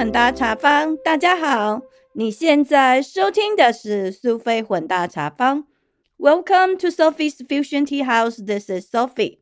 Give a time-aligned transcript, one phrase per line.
[0.00, 1.82] 混搭茶坊，大家好，
[2.14, 5.66] 你现在收听的是苏菲混搭茶坊。
[6.16, 8.42] Welcome to Sophie's Fusion Tea House.
[8.42, 9.40] This is Sophie.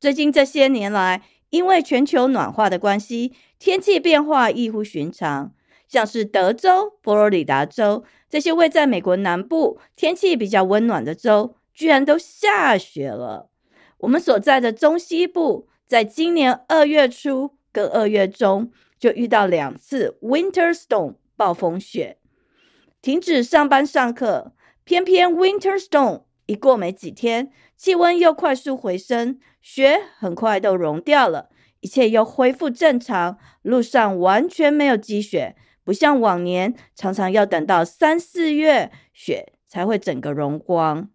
[0.00, 5.52] 最近这些年来，因为全球暖化的关系，天气变化异乎寻常。
[5.86, 13.48] 像是德州、佛罗里达州这些位在美国南部、天气比较温暖的州，居然都下雪了。
[13.98, 18.70] 我们所在的中西部，在今年二月初跟二月中。
[18.96, 22.16] 就遇到两次 winter storm 暴风雪，
[23.02, 24.54] 停止上班上课。
[24.82, 31.50] 偏偏 winter storm 一过没几天，气温又快速回升，雪很快都融掉了，
[31.80, 33.36] 一切又恢复正常。
[33.60, 41.10] 路上完全没有积雪，不像往年常常要等到三四月雪才会整个融光。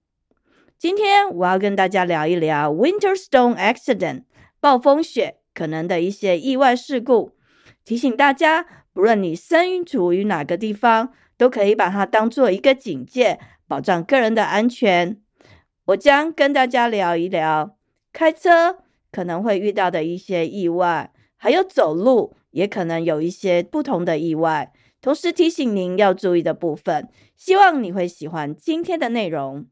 [0.77, 4.25] 今天我要跟大家聊一聊 winter storm accident
[4.59, 7.35] 暴风雪可能的一些意外事故。
[7.83, 15.21] 提醒大家，不论你身处于哪个地方，都可以把它当做一个警戒，保障个人的安全。
[15.87, 17.75] 我将跟大家聊一聊
[18.13, 18.77] 开车
[19.11, 24.71] 可能会遇到的一些意外，还有走路也可能有一些不同的意外，
[25.01, 27.09] 同时提醒您要注意的部分。
[27.35, 29.65] 希望你会喜欢今天的内容。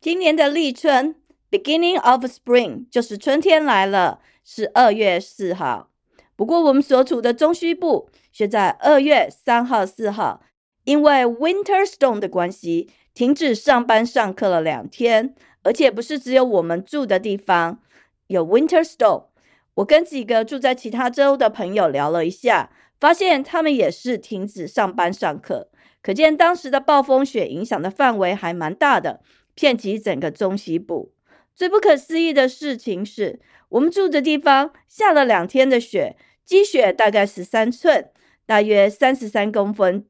[0.00, 1.14] 今年的立春
[1.52, 5.90] （Beginning of Spring） 就是春天来了，是二月四号。
[6.34, 10.42] 不过，我们所处的中西部却在二月三号、四号，
[10.84, 15.36] 因为 Winter Storm 的关系，停止上班上课了两天。
[15.64, 17.78] 而且不是只有我们住的地方
[18.26, 19.26] 有 Winter Storm。
[19.74, 25.70] 我跟几个住在其他州的朋友聊了一下，发现他们也是停止上班上课。
[26.02, 29.20] 可见当时的暴风雪影响的范围还蛮大的，
[29.54, 31.12] 遍及整个中西部。
[31.54, 36.16] 最不可思议的事情是，我们住的地方下了两天的雪。
[36.44, 38.10] 积雪大概十三寸，
[38.44, 40.04] 大约三十三公分，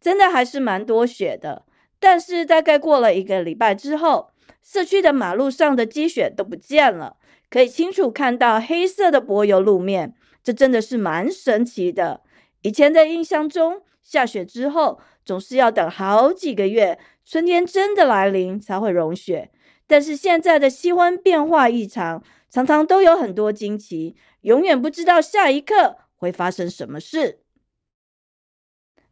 [0.00, 1.66] 真的还是蛮多雪的。
[2.00, 4.30] 但是大概过了一个礼拜之后，
[4.62, 7.18] 社区的马路上的积雪都不见了，
[7.50, 12.22] 可以清楚看到黑色的柏油路面，这真的是蛮神奇的。
[12.62, 19.50] 以前的印象中，下雪之后总是要等好几个月，春天真的来临才会融雪。
[19.86, 24.16] 但是现在的气温变化异常，常常都有很多惊奇。
[24.42, 27.40] 永远不知道下一刻会发生什么事。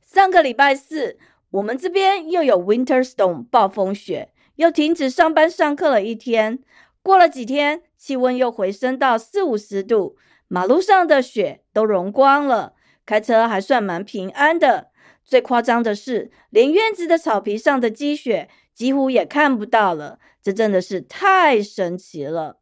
[0.00, 1.18] 上个礼拜四，
[1.50, 6.58] 我们这边又有 Winter Storm 暴风雪，又停止上班上课了一天。
[7.02, 10.16] 过了几天，气温又回升到四五十度，
[10.48, 14.90] 马路上的雪都融光了，开车还算蛮平安的。
[15.24, 22.58] 最夸张的是，连院子的草皮上的积雪几乎也看不到了，这真的是太神奇了！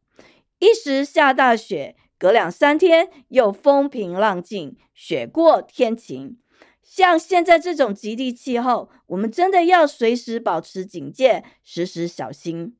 [0.59, 1.97] 一时下大雪。
[2.19, 6.37] 隔两三天又风平浪静，雪过天晴。
[6.82, 12.77] 像现在这种极地气候，我们真的要随时保持警戒，时时小心。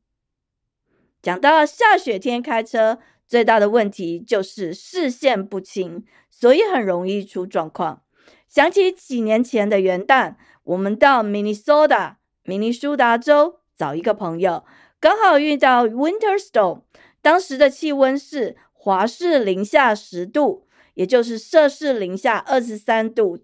[1.23, 8.03] 讲到下雪天开车，最大的问题就是视线不清，所以很容易出状况。
[8.47, 12.19] 想起几年前的元旦，我们到明尼苏达
[12.51, 14.65] （明尼苏达州）找一个朋友，
[14.99, 16.81] 刚好遇到 Winter Storm，
[17.23, 18.57] 当时的气温是。
[18.83, 23.39] 华氏零下十度，也就是摄氏零下二十三度，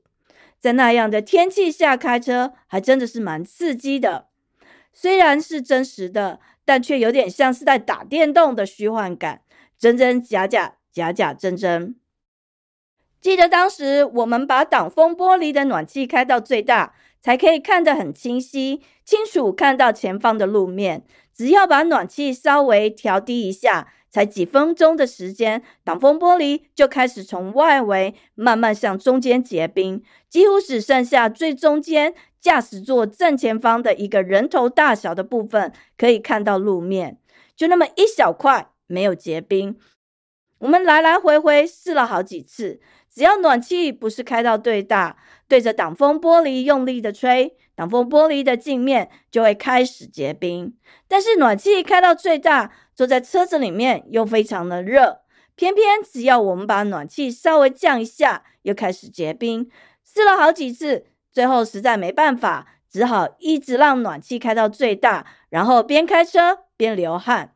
[0.58, 4.28] 在那样的天气下开车，还真的是蛮刺激的。
[4.94, 9.42] 虽然是真实的，但却有点像是在打电动的虚幻感，
[9.78, 11.96] 真真假假，假假真真。
[13.26, 21.02] 记得当时我们把挡风玻璃的暖气开到最大，才可以看得很清晰，清楚看到前方的路面。
[21.34, 23.88] 只要把暖气稍微调低一下。
[24.08, 30.00] 才几分钟的时间，挡风玻璃就开始从外围慢慢向中间结冰，
[30.30, 37.18] 几乎只剩下最中间驾驶座正前方的一个人头大小的部分可以看到路面，
[37.56, 39.76] 就那么一小块没有结冰。
[40.60, 42.80] 我们来来回回试了好几次，
[43.16, 45.16] 只要暖气不是开到最大，
[45.48, 50.76] 对着挡风玻璃用力的吹，挡风玻璃的镜面就会开始结冰。
[51.08, 52.70] 但是暖气开到最大。
[52.96, 55.20] 坐在车子里面又非常的热，
[55.54, 59.70] 偏偏只要我们把暖气稍微降一下，又开始结冰。
[60.02, 67.52] 试了好几次，最后实在没办法，只好一直让暖气开到最大，然后边开车边流汗。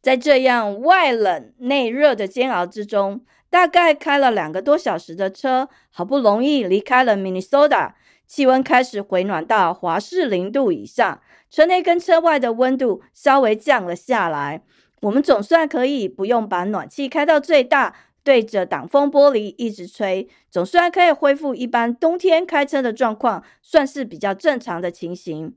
[0.00, 7.94] 在这样外冷内热的煎熬之中，大概开了两个多小时的车，好不容易离开了 Minnesota，
[8.26, 11.20] 气温开始回暖到华氏零度以上。
[11.50, 14.62] 车内跟车外的温度稍微降了下来，
[15.00, 25.56] 我们总算可以不用把暖气开到最大，对着挡风玻璃一直吹，总算可以恢复一般冬天开车的状况，算是比较正常的情形。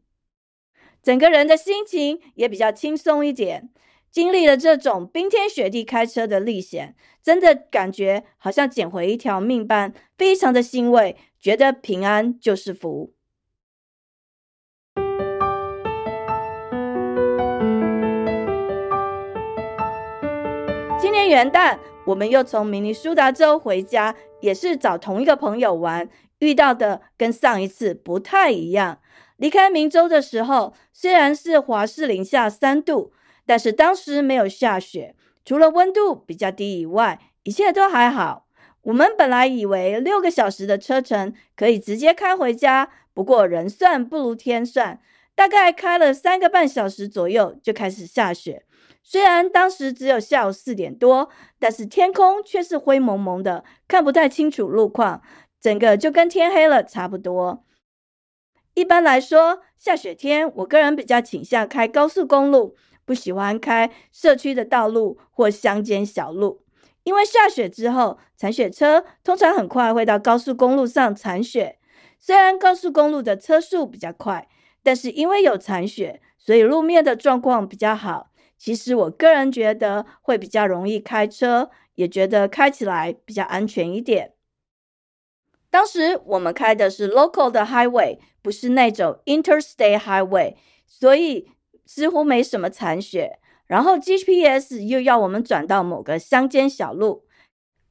[1.03, 3.69] 整个人的心情也比较轻松一点。
[4.13, 13.11] 经历了这种冰天雪地开车的历险，真的感觉好像捡回一条命般，非常的欣慰，觉得平安就是福。
[21.01, 26.07] 今年元旦，我们又从明尼苏达州回家，也是找同一个朋友玩，
[26.37, 28.99] 遇到的跟上一次不太一样。
[29.37, 33.11] 离开明州的时候，虽然是华氏零下三度。
[33.45, 38.47] 但是当时没有下雪，除了温度比较低以外，一切都还好。
[38.83, 44.99] 我们本来以为六个小时的车程可以直接开回家，不过人算不如天算，
[45.35, 48.65] 大概开了三个半小时左右就开始下雪。
[49.01, 51.29] 虽然当时只有下午四点多，
[51.59, 55.21] 但是天空却是灰蒙蒙的，看不太清楚路况，
[55.59, 57.65] 整个就跟天黑了差不多。
[58.73, 62.75] 一般来说，下雪天我个人比较倾向开高速公路。
[63.05, 66.63] 不喜欢开社区的道路或乡间小路，
[67.03, 71.79] 因为下雪之后，铲雪车通常很快会到高速公路上铲雪。
[72.19, 74.47] 虽然高速公路的车速比较快，
[74.81, 78.29] 但是因为有铲雪，所以路面的状况比较好。
[78.57, 84.33] 其实我个人觉得会比较容易开车，也觉得开起来比较安全一点。
[85.69, 90.55] 当时我们开的是 local 的 highway，不是那种 interstate highway，
[90.87, 91.49] 所以。
[91.85, 97.25] 似乎没什么残雪，然后 GPS 又要我们转到某个乡间小路，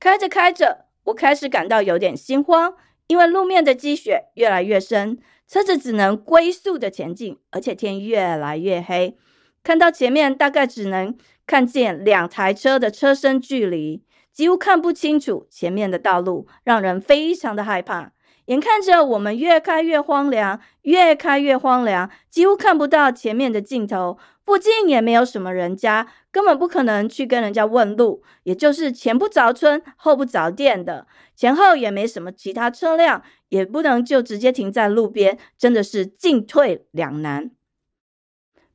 [0.00, 2.75] 开着开着，我开始感到有点心慌，
[3.06, 9.17] 因为路面的积雪越来越深，车子只能龟速的前进，而且天越来越黑，
[9.62, 11.17] 看到前面大概只能
[11.47, 18.12] 看见两台车的车身距离，几乎看不清楚前面的道路，让人非常的害怕。
[18.47, 24.19] 眼看着我们越开越荒凉，越开越荒凉，几乎看不到前面的尽头。
[24.44, 28.25] 附近也没有什么人家，根本不可能去跟人家问路。
[28.43, 31.06] 也就是前不着村后不着店的，
[31.37, 37.53] 前后也没什么其他车辆，也不能就直接停在路边，真的是进退两难。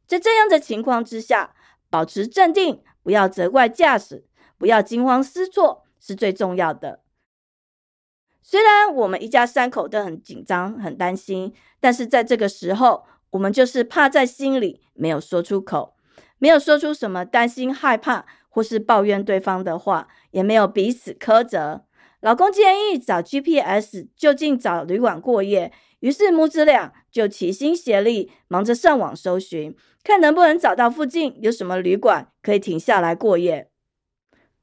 [0.07, 1.53] 在这样的情况之下，
[1.89, 4.23] 保持镇定，不要责怪驾驶，
[4.57, 7.01] 不要惊慌失措，是最重要的。
[8.49, 15.97] 虽然我们一家三口都很紧张、很担心，但是在这个时候，我们就是怕在心里，没有说出口，
[16.37, 21.83] 没有说出什么担心、害怕或是抱怨对方的话，也没有彼此苛责。
[22.21, 33.69] 老公建议找 GPS 就近找旅馆过夜，于是母子俩就齐心协力，忙着上网搜寻，看能不能找到附近有什么旅馆可以停下来过夜。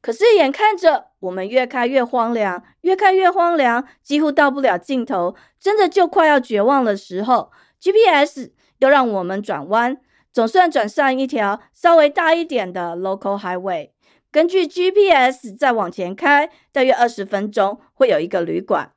[0.01, 7.51] 可是眼看着我们越开越荒凉，越开越荒凉，几乎到不了尽头，真的就快要绝望的时候
[7.81, 9.97] ，GPS 又让我们转弯，
[10.31, 13.91] 总算转上一条稍微大一点的 local highway。
[14.31, 18.93] 根据 GPS 再往前开，大约二十分钟会有一个旅馆。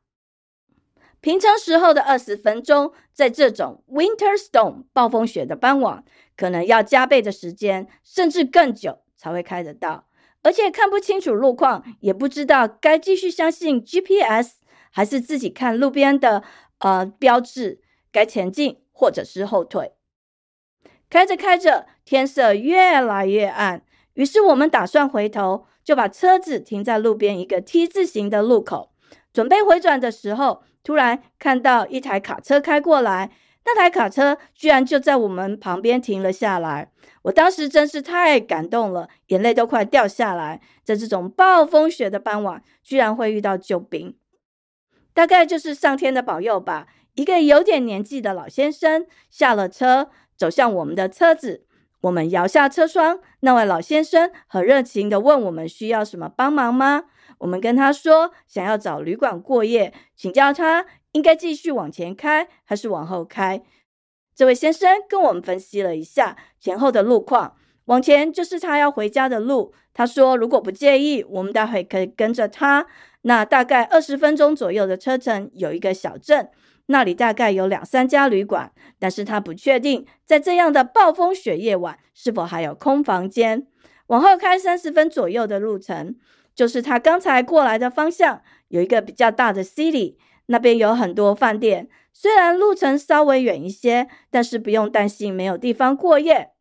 [1.21, 6.04] 平常时候的二十分钟，在这种 winter storm 暴风雪的傍晚，
[6.35, 10.06] 可能要加倍的时间，甚至更久才会开得到。
[10.47, 14.54] 而且看不清楚路况，也不知道该继续相信 GPS，
[14.92, 16.42] 还是自己看路边的
[16.80, 17.81] 呃标志，
[18.13, 19.92] 该前进或者是后退。
[21.09, 28.94] 开着开着，天色越来越暗，于是我们打算回头，就把车子停在路边一个 T 字形的路口，
[29.33, 33.31] 准备回转的时候，突然看到一台卡车开过来。
[33.69, 36.90] 那台卡车居然就在我们旁边停了下来，
[37.24, 40.62] 我当时真是太感动了，眼泪都快掉下来。
[40.86, 44.16] 在这种暴风雪的傍晚，居然会遇到救兵，
[45.14, 46.88] 大概就是上天的保佑吧。
[47.16, 51.66] 一个有点年纪的老先生下了车，走向我们的车子，
[52.00, 57.04] 我们摇下车窗，那位老先生很热情的问我们需要什么帮忙吗？
[57.40, 60.86] 我们跟他说想要找旅馆过夜，请教他。
[61.14, 63.61] 应该继续往前开还是往后开？
[64.35, 67.56] 这位先生跟我们分析了一下前后的路况。
[67.85, 69.73] 往前就是他要回家的路。
[69.94, 72.85] 他说如果不介意，我们待会可以跟着他。
[73.21, 76.49] 那大概二十分钟左右的车程，有一个小镇，
[76.87, 83.66] 那里大概有两三家旅馆，但是他不确定在这样的暴风雪夜晚是否还有空房间。
[84.07, 86.16] 往后开三十分左右的路程，
[86.54, 90.18] 就是他刚才过来的方向，有一个比较大的 city。
[90.47, 96.51] 那边有很多饭店，虽然路程稍微远一些，但是不用担心没有地方过夜。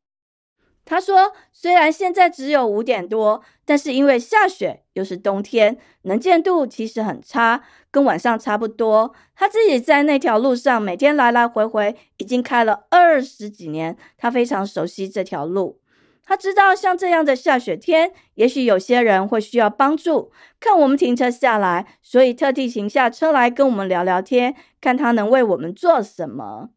[0.84, 9.12] 他说：“虽然现在只有五点多，但是因为下雪又是冬天，能见度其实很差，跟晚上差不多。
[9.34, 15.80] 他自己在那条路上每天来来回回，已经开了二十几年，他非常熟悉这条路。
[16.26, 26.70] 他知道像这样的下雪天，也许有些人会需要帮助，看我们停车下来，所以特地停下车来跟我们聊聊天，看他能为我们做什么。”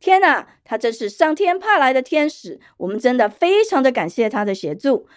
[0.00, 2.60] 天哪，他真是上天派来的天使！
[2.76, 5.08] 我们真的非常的感谢他的协助。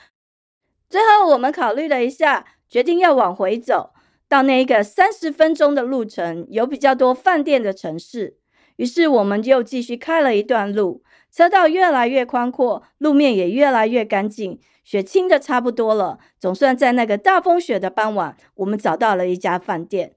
[0.89, 3.93] 最后，我们考虑了一下，决定要往回走，
[4.27, 8.39] 到那一个三十分钟的路程、有比较多饭店的城市。
[8.77, 16.19] 于是，我们又继续开了一段路，车道越来越宽阔，路面也越来越干净，雪清的差不多了。
[16.39, 20.15] 总算在那个大风雪的傍晚，我们找到了一家饭店。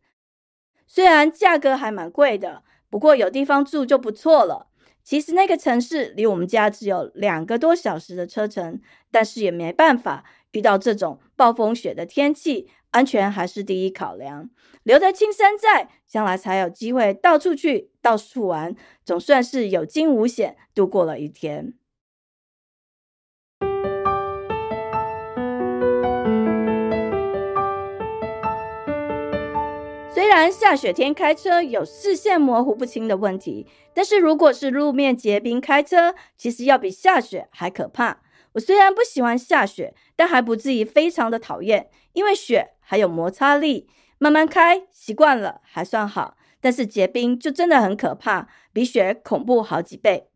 [0.87, 2.63] 虽然价格还蛮贵的。
[2.91, 4.69] 不过有地方住就不错了。
[5.03, 8.81] 其实那个城市离我们家只有两个多小时的车程，
[9.11, 14.49] 但是也没办法，遇到这种暴风雪的天气，安全还是第一考量。
[14.85, 21.75] 留得青山在，将来才有机会到处去到处玩，总算是有惊无险度过了一天。
[30.13, 38.21] 虽然下雪天开车有视线模糊不清的问题，但是如果是路面结冰开车，其实要比下雪还可怕。
[38.55, 46.37] 我虽然不喜欢下雪，但还不至于非常的讨厌，因为雪还有摩擦力，慢慢开习惯了还算好。
[46.61, 50.31] 但是结冰就真的很可怕，比雪恐怖好几倍。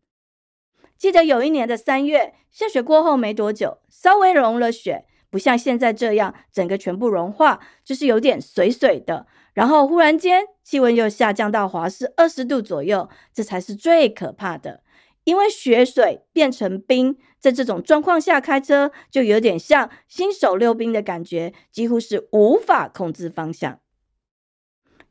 [0.95, 9.25] 记得有一年的三月，下雪过后没多久，稍微融了雪，不像现在这样整个全部融化，就是有点水水的。
[9.53, 14.83] 然后忽然间，气温又下降到华氏二十度左右，这才是最可怕的。
[15.29, 23.79] 因为雪水变成冰，在这种状况下开车，就有点像新手溜冰的感觉，几乎是无法控制方向。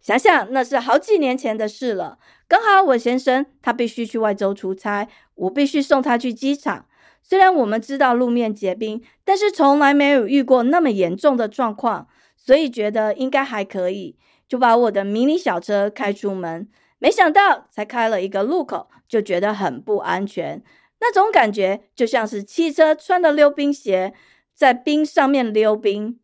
[0.01, 5.07] 想想那是好几年前的事了，刚好我先生他必须去外州出差，
[5.37, 6.87] 我必须送他去机场。
[7.23, 14.17] 虽然我们知道路面结冰，但是从来没有遇过那么严重的状况，所以觉得应该还可以。
[14.49, 16.69] 就把我的迷你小车开出门，
[16.99, 20.63] 没想到才开了一个路口，就觉得很不安全。
[21.01, 24.13] 那种感觉就像是汽车穿的溜冰鞋，
[24.53, 26.19] 在冰上面溜冰，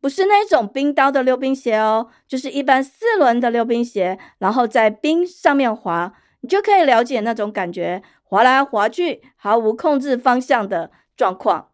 [0.00, 6.12] 不是那种冰刀的溜冰鞋哦，就是一般四轮的溜冰鞋，然后在冰上面滑，
[6.42, 11.71] 你就可以了解那种感觉，滑来滑去，毫无控制方向的状况。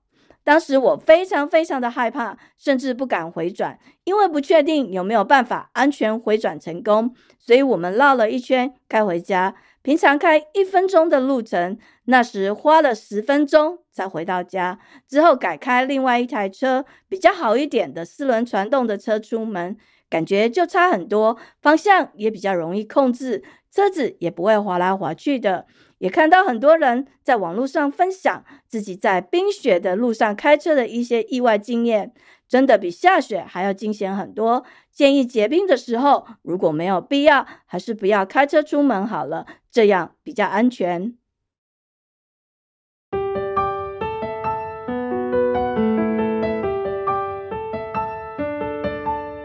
[0.48, 7.14] 当时我非常非常的害怕，甚至不敢回转，因为不确定有没有办法安全回转成功。
[7.38, 9.54] 所以我们绕了一圈开回家。
[9.82, 11.76] 平常开一分钟的路程，
[12.06, 14.78] 那时花了十分钟才回到家。
[15.06, 19.76] 之后改开另外一台车，比较好一点的四轮传动的车出门，
[20.08, 25.66] 感觉就差很多，方向也比较容易控制，车子也不会滑来滑去的。
[25.98, 32.12] 也看到很多人在网络上分享自己在冰雪的路上开车的一些意外经验，
[32.48, 34.64] 真的比下雪还要惊险很多。
[34.92, 41.14] 建议结冰的时候，如果没有必要，还是不要开车出门好了，这样比较安全。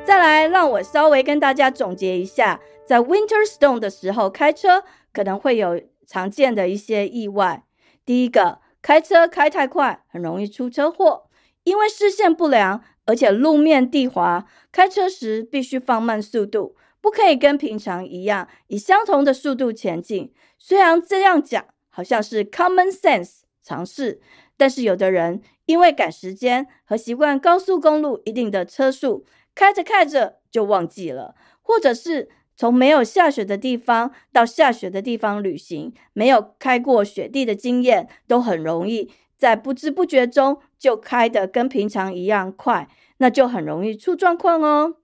[0.06, 5.82] 再来，让我稍微跟大家总结一下，在 Winter Storm 的时候开车可能会有。
[6.06, 7.64] 常见的一些意外，
[8.06, 11.30] 第一个，开车开太快，很容易出车祸，
[11.64, 20.34] 因为视线不良，而且路面地滑，开车时必须放慢速度，不可以跟平常一样以相同的速度前进。
[20.58, 24.22] 虽然这样讲好像是 common sense 常识，
[24.58, 32.30] 但是有的人因为赶时间和习惯高速公路一定的车速，开着开着就忘记了，或者是。
[32.56, 44.98] 从没有下雪的地方到下雪的地方旅行，没有开过雪地的经验，都很容易在不知不觉中就开得跟平常一样快，那就很容易出状况哦。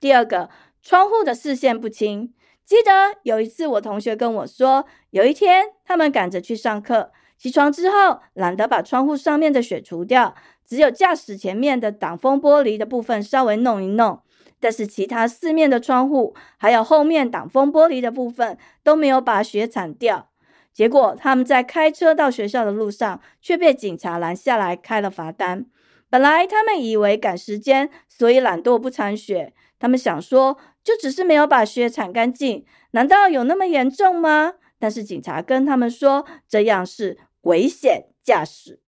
[0.00, 0.48] 第二个，
[0.80, 2.32] 窗户的视线不清。
[2.64, 14.22] 记得有一次，我同学跟我说，有一天他们赶着去上课，起床之后懒得把窗户上面的雪除掉，只有驾驶前面的挡风玻璃的部分稍微弄一弄。
[14.60, 20.28] 但是其他四面的窗户，还有后面挡风玻璃的部分都没有把雪铲掉。
[20.72, 25.66] 结果他们在开车到学校的路上，却被警察拦下来开了罚单。
[26.08, 29.52] 本来他们以为赶时间，所以懒惰不铲雪。
[29.78, 34.54] 他们想说，就只是没有把雪铲干净，难道有那么严重吗？
[34.78, 38.80] 但是警察跟他们说这样是危险驾驶，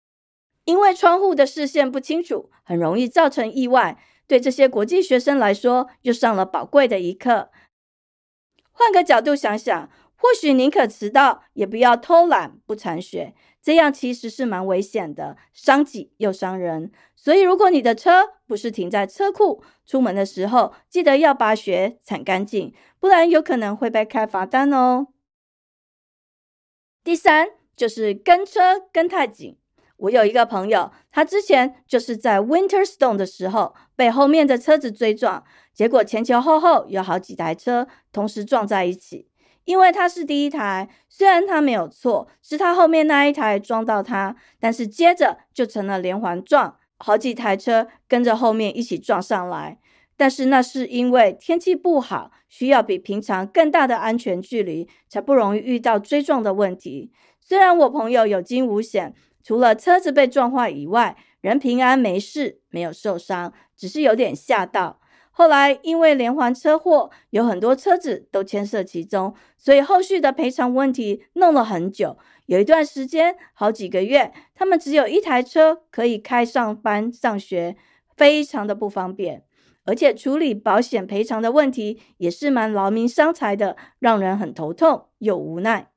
[0.64, 3.98] 因为窗户的视线不清楚，很容易造成意外。
[4.32, 7.50] 对这些国际学生来说，又上了宝贵的一课。
[8.70, 13.34] 换个角度想想，或许宁可迟到，也不要偷懒不铲雪。
[13.60, 16.90] 这样其实是蛮危险的，伤己又伤人。
[17.14, 25.08] 所以，如果你的车不是停在车库，出门的时候记得要把雪铲干净，不然有可能会被开罚单哦。
[27.04, 29.58] 第三就是跟车跟太紧。
[30.02, 39.28] 我有一个朋友，他之前就是在 Winter Storm 的时候被后面的车子追撞，结果前前后后有好几台车同时撞在一起。
[39.64, 49.78] 因为他是第一台，虽然他没有错，是他后面那一台撞到他，但是接着就成了连环撞，好几台车跟着后面一起撞上来。
[50.16, 57.12] 但是那是因为天气不好，需要比平常更大的安全距离，才不容易遇到追撞的问题。
[57.40, 65.00] 虽然我朋友有惊无险，除了车子被撞坏以外，人平安没事，没有受伤，只是有点吓到。
[65.34, 72.18] 后来因为连环车祸，有很多车子都牵涉其中，所以后续的赔偿问题弄了很久。
[72.46, 77.76] 有一段时间，好几个月，他们只有一台车可以开上班、上学，
[78.14, 79.44] 非常的不方便。
[79.84, 85.91] 而且处理保险赔偿的问题也是蛮劳民伤财的，让人很头痛又无奈。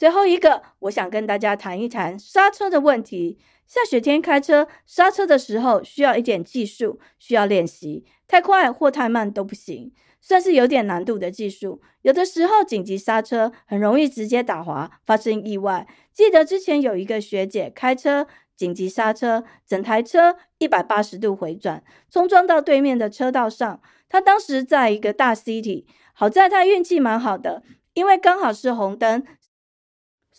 [0.00, 3.38] 最后一个，我想跟大家谈一谈刹车的问题。
[3.66, 11.82] 下雪天开车刹车的时候需要一点技术，需要练习，太快或太慢都不行，算是有点难度的技术。
[12.00, 15.86] 有的时候紧急刹车很容易直接打滑，发生意外。
[16.14, 18.26] 记得之前有一个学姐开车
[18.56, 23.82] 紧急刹车，整台车一百八十度回转，冲撞到对面的车道上。
[24.08, 29.22] 她当时在一个大 city，好在她运气蛮好的，因为刚好是红灯，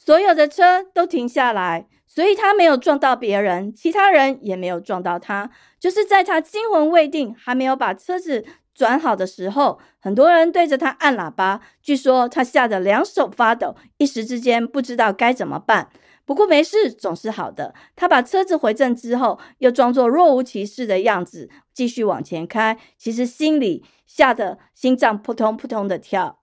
[0.04, 1.88] 所有的车都停下来。
[2.08, 5.50] 所以他没有撞到别人，其他人也没有撞到他。
[5.80, 8.44] 就是在他惊魂未定，还没有把车子
[8.76, 11.62] 转好的时候，很多人对着他按喇叭。
[11.82, 15.88] 据说他吓得两手发抖，一时之间不知道该怎么办。
[16.26, 17.74] 不过没事，总是好的。
[17.96, 22.78] 他把车子回正之后，又装作若无其事的样子，继续往前开。
[22.98, 26.41] 其实心里吓得心脏扑通扑通的跳。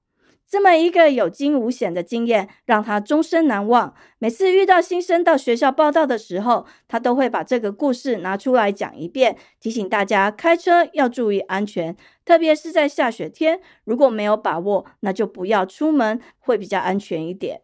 [0.51, 3.95] 这么一个有惊无险的经验，让他终身难忘。
[4.19, 17.61] 每次遇到新生到学校报道的时候，他都会把这个故事拿出来讲一遍，提醒大家开车要注意安全，特别是在下雪天，如果没有把握，那就不要出门，会比较安全一点。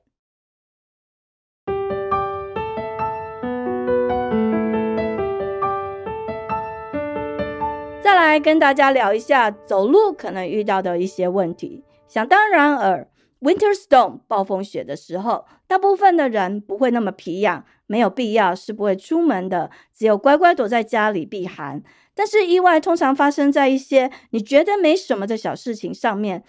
[8.02, 11.82] 再来跟大家聊一下走路可能遇到的一些问题。
[12.14, 13.08] 想当然尔
[13.40, 21.82] ，Winter Storm 暴风雪的时候，大部分的人不会那么皮痒，没有必要是不会出门的，只有乖乖躲在家里避寒。
[22.14, 26.44] 但是意外通常发生在一些你觉得没什么的小事情上面，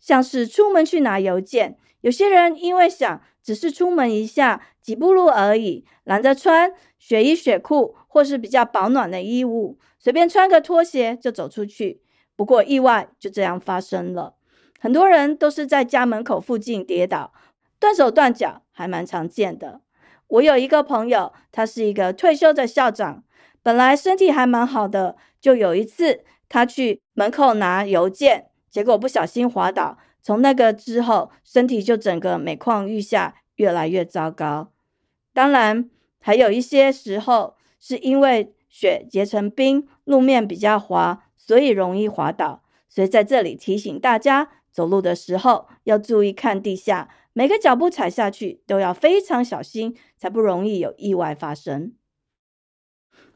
[0.00, 1.76] 像是出门去拿邮件。
[2.00, 12.00] 有些人因为想只是出门一下，几步路而已，懒得穿雪衣、雪裤或是比较保暖的衣物，随便穿个拖鞋就走出去。
[12.34, 14.36] 不过意外就这样发生了。
[14.80, 17.32] 很多人都是在家门口附近跌倒，
[17.78, 19.80] 断手断脚还蛮常见的。
[20.28, 23.22] 我有一个朋友，他是一个退休的校长，
[23.62, 34.72] 本来身体还蛮好的，就有一次他去门口拿邮件，结果不小心滑倒，从那个之后身体就整个每况愈下，越来越糟糕。
[35.32, 35.88] 当然，
[36.20, 42.63] 还有一些时候是因为雪结成冰，路面比较滑，所以容易滑倒。
[42.94, 44.50] 所以在这里提醒大家。
[44.74, 51.92] 走路的时候要注意看地下，每个脚步踩下去都要非常小心，才不容易有意外发生。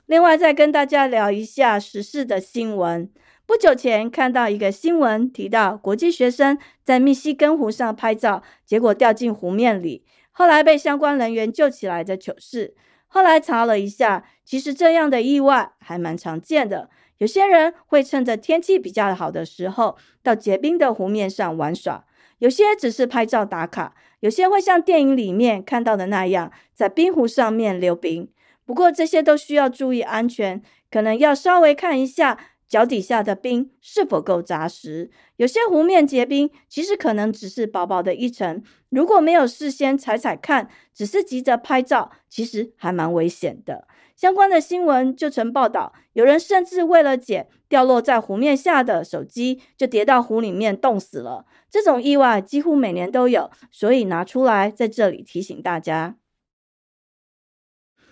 [0.04, 3.08] 另外，再跟大家聊一下时事的新闻。
[3.46, 12.74] 不久前看到一个新闻，提到国际学生在密西根湖上拍照，结果掉进湖面里，后来被相关人员救起来的糗事。
[13.06, 16.90] 后来查了一下，其实这样的意外还蛮常见的。
[17.18, 22.04] 有些人会趁着天气比较好的时候到结冰的湖面上玩耍，
[22.38, 28.28] 有些只是拍照打卡，有些会像电影里面看到的那样在冰湖上面溜冰。
[28.64, 35.10] 不过这些都需要注意安全，可能要稍微看一下脚底下的冰是否够扎实。
[35.36, 43.88] 有些湖面结冰，其实可能只是薄薄的一层，如果没有事先踩踩看，只是急着拍照，其实还蛮危险的。
[44.18, 51.46] 相关的新闻就曾报道，有人甚至为了捡掉落在湖面下的手机就跌到湖里面冻死了。
[51.70, 56.16] 这种意外几乎每年都有，所以拿出来在这里提醒大家。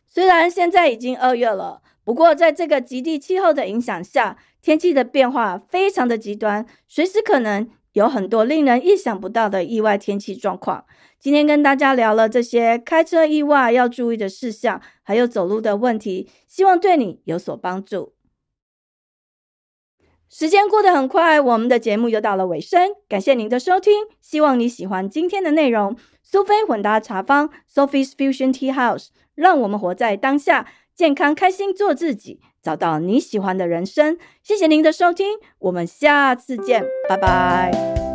[0.07, 10.85] 虽然现在已经二月了，不过在这个极地气候的影响下，天气的变化非常的极端，随时可能有很多令人意想不到的意外天气状况。
[11.19, 18.13] 今天跟大家聊了这些开车意外要注意的事项，还有走路的问题，希望对你有所帮助。
[20.29, 25.97] 时间过得很快，我们的节目又到了尾声，感谢您的收听，希望你喜欢今天的内容。
[26.23, 34.19] 苏菲混搭茶坊 （Sophie's Fusion Tea House），让我们活在当下，健康开心做自己，找到你喜欢的人生。
[34.43, 38.06] 谢谢您的收听，我们下次见，拜拜。